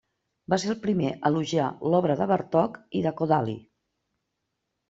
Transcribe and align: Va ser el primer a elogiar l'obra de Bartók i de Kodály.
Va 0.53 0.57
ser 0.63 0.69
el 0.73 0.77
primer 0.85 1.09
a 1.15 1.29
elogiar 1.31 1.67
l'obra 1.91 2.17
de 2.21 2.29
Bartók 2.33 2.81
i 3.01 3.03
de 3.07 3.15
Kodály. 3.21 3.57